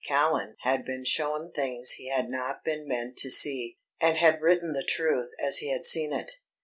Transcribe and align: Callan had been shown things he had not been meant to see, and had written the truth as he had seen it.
Callan 0.07 0.55
had 0.61 0.83
been 0.83 1.05
shown 1.05 1.51
things 1.51 1.91
he 1.91 2.07
had 2.09 2.27
not 2.27 2.63
been 2.63 2.87
meant 2.87 3.17
to 3.17 3.29
see, 3.29 3.77
and 4.01 4.17
had 4.17 4.41
written 4.41 4.73
the 4.73 4.83
truth 4.83 5.29
as 5.39 5.59
he 5.59 5.69
had 5.71 5.85
seen 5.85 6.11
it. 6.11 6.37